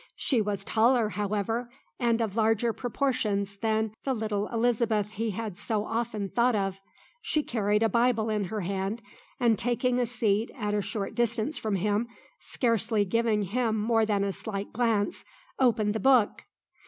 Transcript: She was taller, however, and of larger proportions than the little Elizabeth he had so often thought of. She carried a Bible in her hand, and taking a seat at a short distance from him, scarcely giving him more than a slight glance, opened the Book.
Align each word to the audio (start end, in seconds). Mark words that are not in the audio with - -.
She 0.15 0.41
was 0.41 0.65
taller, 0.65 1.09
however, 1.09 1.69
and 1.99 2.21
of 2.23 2.35
larger 2.35 2.73
proportions 2.73 3.57
than 3.57 3.93
the 4.03 4.15
little 4.15 4.47
Elizabeth 4.47 5.11
he 5.11 5.29
had 5.29 5.59
so 5.59 5.85
often 5.85 6.29
thought 6.29 6.55
of. 6.55 6.81
She 7.21 7.43
carried 7.43 7.83
a 7.83 7.87
Bible 7.87 8.27
in 8.27 8.45
her 8.45 8.61
hand, 8.61 9.03
and 9.39 9.59
taking 9.59 9.99
a 9.99 10.07
seat 10.07 10.49
at 10.57 10.73
a 10.73 10.81
short 10.81 11.13
distance 11.13 11.59
from 11.59 11.75
him, 11.75 12.07
scarcely 12.39 13.05
giving 13.05 13.43
him 13.43 13.79
more 13.79 14.03
than 14.03 14.23
a 14.23 14.31
slight 14.33 14.73
glance, 14.73 15.23
opened 15.59 15.93
the 15.93 15.99
Book. 15.99 16.45